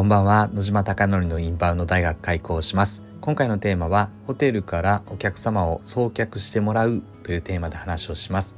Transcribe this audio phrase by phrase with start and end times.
[0.00, 0.48] こんばんは。
[0.54, 3.02] 野島貴則のインバウンド大学開校します。
[3.20, 8.56] 今回のテーマはホテルからお客様を送客してもらうというテーマで話をします。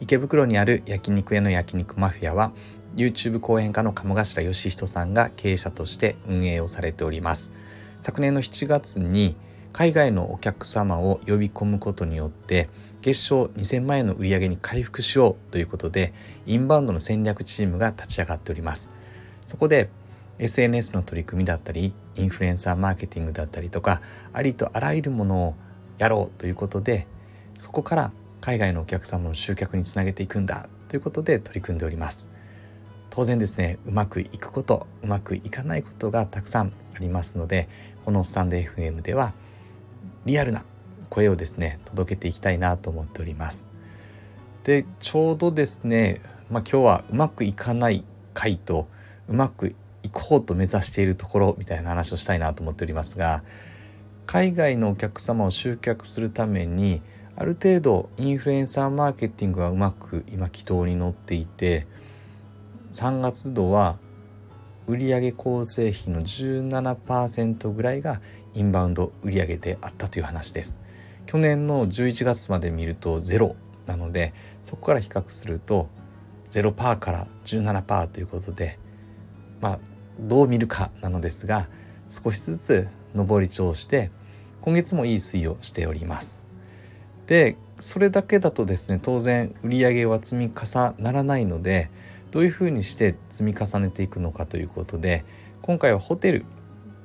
[0.00, 2.52] 池袋にある焼肉屋の焼肉マフィアは
[2.96, 7.52] YouTube 講演家の鴨頭義人さんが経営者として運営をされております。
[7.96, 9.36] 昨年の7月に
[9.74, 12.70] 海外のお客様を呼び込むことによって
[13.02, 16.14] 月賞2000万円の売り上げに回復しようということで
[16.46, 18.90] インバウンドの戦略チームが立ち上がっております。
[19.44, 19.90] そこで
[20.40, 24.00] SNS の取り組みだったりインフルエンサーマーケティングだったりとか
[24.32, 25.54] ありとあらゆるものを
[25.98, 27.06] やろうということで
[27.58, 32.30] そこから海外のお客様の集客につなげていくんだということで取り組んでおります。
[33.10, 37.68] 当然ですねうまくいくことうまくいかないことがたくさんありますので
[38.04, 39.32] このスタンド FM では
[40.26, 40.64] リアルな
[41.10, 43.68] 声をですね届けていきたいなと思っております。
[44.62, 46.20] でちょうどですね、
[46.50, 48.88] まあ、今日はうまくいかない回と
[49.28, 53.42] うまくいこうと目指しているところみたいな話をしたいなと思っておりますが
[54.26, 57.02] 海外のお客様を集客するために
[57.36, 61.86] ある程度インフルエンサーマーケティングがうまく今軌道に乗っていて
[62.92, 63.98] 3月度は
[64.86, 68.20] 売上構成比の17%ぐらいが
[68.54, 70.80] インバウンド売上であったという話です。
[71.26, 73.54] 去年の11月まで見るとゼロ
[73.86, 75.88] なのでそこから比較すると
[76.50, 78.80] 0%から17%ということで
[79.60, 79.78] まあ
[80.18, 81.68] どう見るかなのですが
[82.08, 84.10] 少しずつ上り調して
[84.60, 86.42] 今月もいい推移をしております。
[87.26, 91.90] でそれだけだとですね当然売上は積み重ならないので
[92.30, 95.24] どういうふうにして積み重ねていくのかということで
[95.62, 96.44] 今回はホテル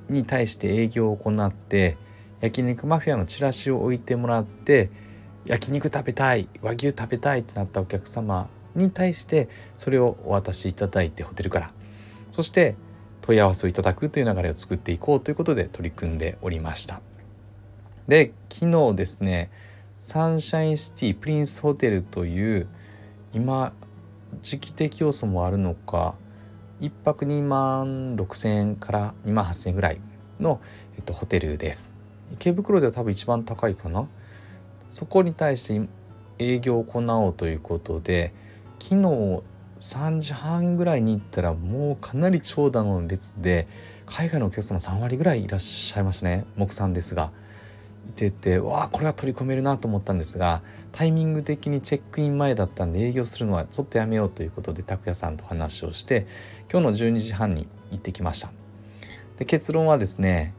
[0.08, 1.96] に対して営業を行って
[2.40, 4.90] 焼肉マフィアのチラシを置いてもらって
[5.46, 11.72] 焼肉食べたい和牛食べたいってなったお客様に対してそれをお渡しいただいてホテルから
[12.36, 12.76] そして
[13.22, 17.00] 問い合わせをいただくという流れを作っていこうということで取り組んでおりました。
[18.08, 19.50] で昨日ですね
[20.00, 22.68] サンシャインシティプリンスホテルという
[23.32, 23.72] 今
[24.42, 26.18] 時期的要素もあるのか
[26.82, 30.00] 1泊2万6,000円から2万8,000円ぐらい
[30.38, 30.60] の、
[30.98, 31.94] えっと、ホテルです。
[32.34, 34.06] 池袋では多分一番高いかな。
[34.88, 35.88] そこに対して
[36.38, 38.34] 営業を行おうということで
[38.78, 39.42] 昨日
[39.86, 43.68] 3時半ぐらいに行ったらもうかなり長蛇の列で
[44.04, 46.44] 海外のお客様3割ぐらいいらっしゃいましたね。
[46.58, 47.30] 木さんですが。
[48.08, 56.24] いててわあこれは取り込めるなと思ったんですがタイミング的にチェックイン前だったんで営業するのはちょっとやめようということで拓也さんと話をして
[56.70, 58.52] 今日の12時半に行ってきました。
[59.38, 60.54] で結論はですね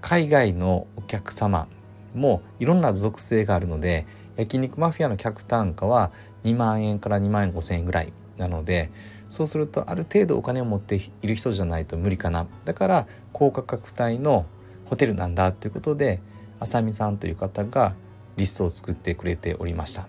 [0.00, 1.68] 海外のお客様
[2.16, 4.04] もいろんな属性があるので
[4.38, 6.12] 焼肉マフィアの客単価は
[6.44, 8.90] 2万円から2万5千円ぐらいなので
[9.28, 12.46] そうするとある程度お金を持っている人じゃないと無理かな。
[12.64, 14.46] だから高価格帯の
[14.86, 16.22] ホテルなんだということで
[16.60, 17.94] 浅見さんという方が
[18.36, 20.08] リストを作ってくれておりました。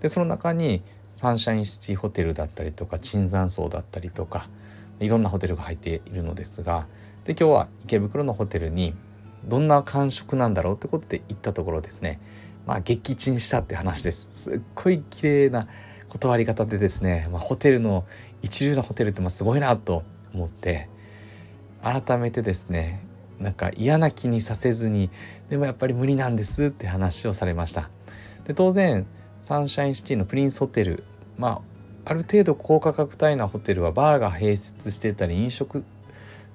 [0.00, 4.48] でその中にサンシャインシティホテルだったりとか椿山荘だったりとか
[5.00, 6.88] いろんなホテルが入っているのですが
[7.24, 8.94] で今日は池袋のホテルに
[9.46, 12.20] どんな感触なんだろうってことで行ったところですね。
[12.66, 14.28] まあ撃沈したって話です。
[14.34, 15.66] すっごい綺麗な
[16.08, 18.04] 断り方でですね、まあ、ホテルの
[18.42, 20.88] 一流なホテルってまあすごいなと思って
[21.82, 23.04] 改めてですね
[23.40, 25.10] なんか嫌な気にさせずに
[25.50, 27.90] でもやっぱり無理なんですって話をされました。
[28.44, 29.06] で当然
[29.40, 31.04] サンシャインシティのプリンスホテル
[31.36, 31.60] まあ
[32.06, 35.84] ある程度高価格帯なホテルはバーが併設してたり飲食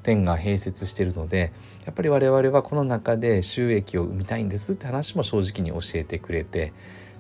[0.04, 1.52] 店が併設しているので
[1.86, 6.74] やっぱり我々はこの中で収益を生みたいんですって話も正直に教えてくれて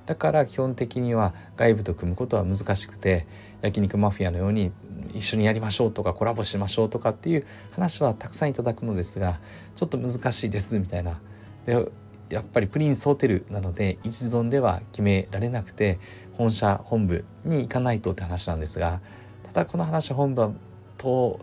[0.05, 3.27] だから基本的には外部と組むことは難しくて
[3.61, 4.71] 焼肉マフィアのように
[5.13, 9.39] 一緒にやりましょうとかコラボしましょうとかっていう話はたくさんいただくのですが
[9.75, 11.19] ちょっと難しいですみたいな。
[11.65, 11.85] で
[12.29, 15.99] やっぱりプリンスホテルなので一存では決められなくて
[16.33, 19.01] 本社本部に行かないとって話なんですが
[19.43, 20.51] ただこの話本部は
[20.97, 21.39] 通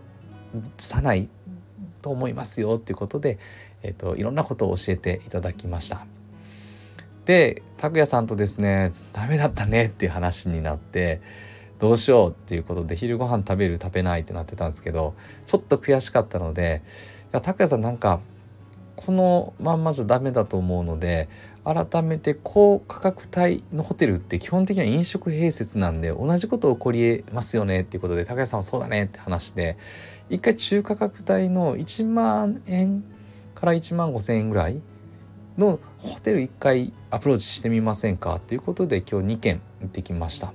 [0.79, 1.29] さない
[2.03, 3.39] と思いますよっていうことで、
[3.83, 6.07] えーと、いろんなことを教えていただきました。
[7.25, 11.21] で拓也さんとですねダメだったねっていう話になって
[11.81, 15.15] どうしようっていうことで昼ご飯食べる食べないってなってたんですけど
[15.45, 16.83] ちょっと悔しかったので
[17.27, 18.21] 「いや拓哉さんなんか
[18.95, 21.29] このまんまじゃダメだと思うので
[21.65, 29.77] 改めて高価格帯のホテルって基本的には飲食併設なんで同じこと起こりえますよねっていうことで拓哉さんはそうだねって話で
[30.29, 33.05] 一回中価格帯の1万円
[33.55, 34.81] から1万5千円ぐらい
[35.57, 38.41] のホテル一回アプローチしてみませんか？
[38.41, 40.53] ということで今日2軒行ってきました。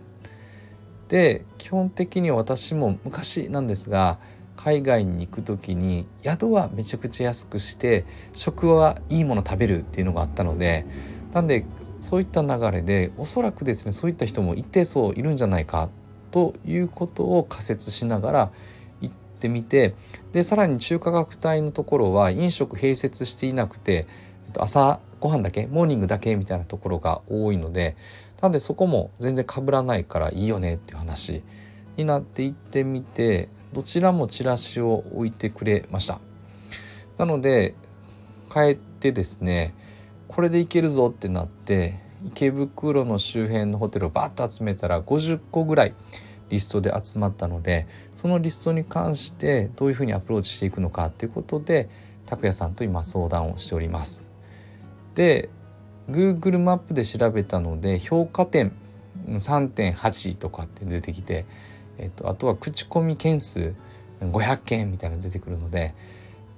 [1.07, 4.19] で基本的に私も昔なんですが
[4.55, 10.85] 海外に行く時に宿はめちゃくちゃ安くして食はいいもの食べるっていうのがあったので
[11.33, 11.65] なんで
[11.99, 15.89] そういった流れでおそらくですねそういった人も一定数いるんじゃないか
[16.29, 18.51] ということを仮説しながら
[19.41, 19.95] ってみて
[20.31, 24.05] でさらに中価格帯のところは飲食併設していなくて
[24.55, 27.97] 朝ご飯だけモーニングだけみたいなところが多いので
[28.41, 31.41] なんでそこも全然かぶらないからいいよねっていう話
[31.97, 36.19] になっていってみてどちらもチラシを置いてくれました。
[37.17, 37.75] なので
[38.51, 39.73] 帰ってですね
[40.27, 45.93] これでいけるぞってなって池袋の周辺のホテルをバッと集めたら50個ぐらい
[46.51, 51.89] リストで集まったのでそのリストに関してどういうふうにアプローチしていくのかっていうことで
[52.25, 54.25] 拓也さんと今相談をしております。
[55.15, 55.49] で
[56.09, 58.73] Google マップで調べたので評価点
[59.27, 61.45] 3.8とかって出てきて、
[61.97, 63.73] えっと、あとは口コミ件数
[64.19, 65.93] 500件みたいなの出てくるので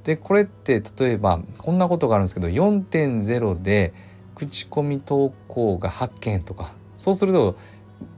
[0.04, 3.94] でこれって例えばこんなことがあるんですけど4.0で
[4.36, 7.56] 口コミ投稿が8件とかそうすると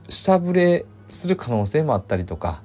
[0.08, 2.62] 下振れする可能性もあったりとか、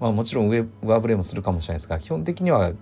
[0.00, 2.72] まあ、もちろん上上振れもするかもしれないですが基本的には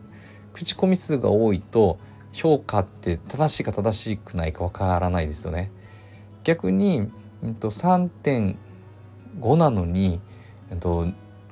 [0.53, 1.99] 口コミ数が多いと
[2.33, 5.71] 評価って正しいか正しくないかわからないですよね。
[6.45, 7.09] 逆に、
[7.43, 10.21] うん、と3.5なのに、
[10.71, 11.07] うんと、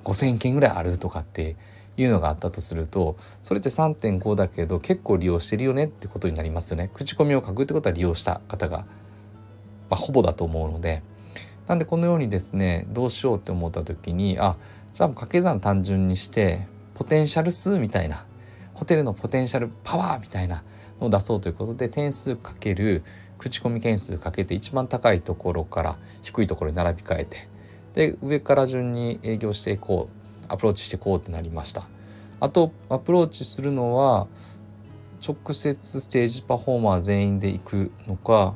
[0.04, 1.56] 5,000件ぐらいあるとかって
[1.96, 6.90] いうのがあったとするとそれって3.5だけど結構利用してるよねってことになりますよね。
[6.94, 8.86] 口コミを書くってことは利用した方が、ま
[9.90, 11.02] あ、ほぼだと思うので
[11.68, 14.56] なんでこのようにですねどうしようって思った時にあ
[14.92, 18.24] じゃあ掛け算単純にしてポテンシャル数みたいな
[18.74, 20.64] ホテルのポテンシャルパワーみたいな
[21.00, 23.04] のを出そうということで点数かける
[23.36, 27.48] 口コミ件数かけて一番高いところから低いところに並び替えて
[27.94, 31.86] で上から順に営業していこうアプローチしていこうってなりました。
[32.40, 34.28] あとアプローチするのは
[35.26, 38.54] 直接ステージパフォーマー全員で行くのか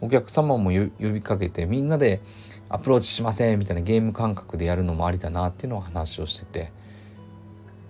[0.00, 2.20] お客様も呼びかけてみんなで
[2.68, 6.72] アプローチしませんみたいなゲーム感覚でやるのもありだなっていうのを話をしてて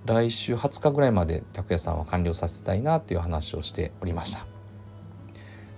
[0.06, 4.46] 来週20日ぐらいまで拓也さんは完了させたいなっていう話をしておりました。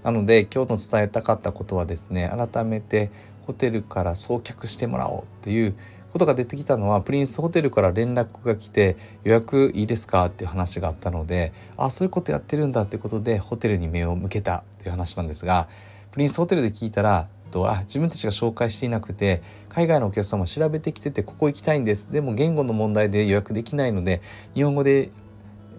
[0.04, 3.10] なので今日の伝えたかったことはですね改めて
[3.46, 5.74] ホテルから送客してもらおうっていう
[6.12, 15.68] ことが出てきたのはプリンスホテルから連絡が来て予約いいですかっていう話があったのであそういうことやってるんだってことでホテルに目を向けたっていう話なんですが
[16.12, 22.12] プリンスホテルで聞いたらとあ自分たちが紹介していなくて海外のお客様調べてきててここ行きたいんです。
[22.12, 24.22] でも言語の問題で予約できないので
[24.54, 25.10] 日本語で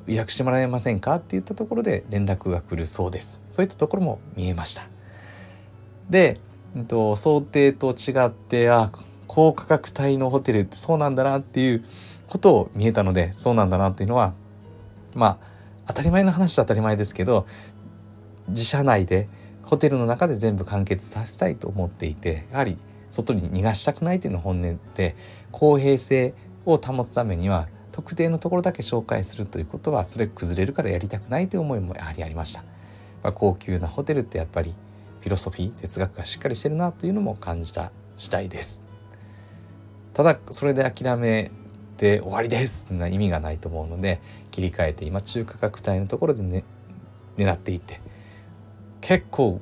[0.05, 1.15] 予約してもらえませんか？
[1.15, 3.41] って言ったところで連絡が来るそうです。
[3.49, 4.83] そういったところも見えました。
[6.09, 6.39] で、
[6.75, 8.91] えっと、想定と違ってあ
[9.27, 11.83] 高価格帯のホテルってそうなんだなっていう
[12.27, 14.33] ことを見えたのでそうなんだなっていうのは
[15.15, 15.47] まあ
[15.87, 17.47] 当たり前の話は当たり前ですけど
[18.49, 19.29] 自社内で
[19.63, 22.77] ホテルの中で全部完結させたいと思っていてやはり
[23.09, 25.15] 外に逃がしたくないというのが本音で
[25.51, 26.33] 公平性
[26.65, 32.63] を保つためには特定のところだけ紹介するということはそれ崩れるからやりたくないという思いもやはりありました。
[33.21, 34.73] まあ、高級なホテルってやっぱり
[35.21, 38.83] フィロソフィー哲学がしっかりしてるなというのも感じた次第です。
[40.13, 41.51] ただそれで諦め
[41.97, 46.63] て終わりですというのは意味がないと思うので切り替えて今中価格帯のところで、ね、
[47.37, 48.01] 狙っていって
[49.03, 49.59] 結構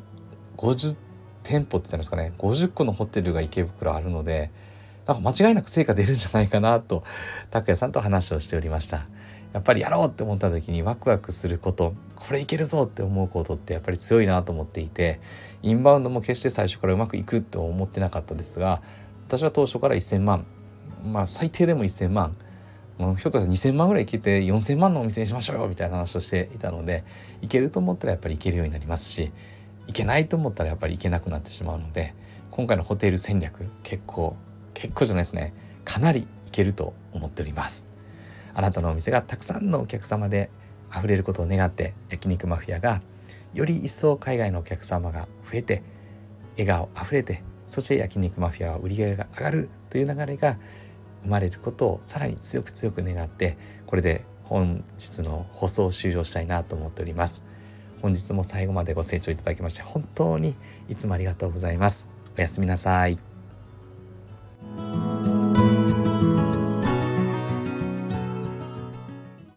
[0.58, 0.98] 50
[1.42, 2.32] 店舗って言ったんですかね。
[2.38, 4.52] 50個のホテルが池袋あるので
[5.08, 7.04] なんか間違いなく成果出るんじゃないかなと
[7.50, 9.08] 拓也さんと話をしておりました。
[9.54, 15.20] やっぱりやろうって思った時にワクワクすることこれいけるぞって思うことってやっぱり強いなと思っていて
[15.62, 18.82] インバウンドも決して最初からうまくいくと思ってなかったですが
[19.26, 20.46] 私は当初から1,000万
[21.04, 22.38] まあ最低でも1,000万
[22.98, 27.04] もうひょっとしたら2,000万ぐらいいけて4,000万のお店にしましょうよみたいな話をしていたので
[27.42, 29.32] いけると思ったらやっぱりいけるようになりますし
[29.88, 32.14] いけないと思ったらやっぱりいけなくなってしまうので
[32.52, 34.36] 今回のホテル戦略結構
[34.74, 35.54] 結構じゃないですね。
[35.86, 37.88] かなりいけると思っております。
[38.54, 40.50] あなたのお店がたくさんのお客様で
[40.96, 43.02] 溢れることを願って焼肉マフィアが
[43.54, 45.84] より一層海外のお客様が増えて
[46.58, 50.58] 笑顔あふれてそして焼肉マフィアは売り上げが上がるという流れが
[51.24, 57.44] 生まれることをさらに強く強く願ってこれで本日の放送を終了したいなと思っております。
[58.02, 60.56] 本日も最後までご清聴いただきまして本当に
[60.90, 62.10] いつもありがとうございます。
[62.38, 63.31] おやすみなさい。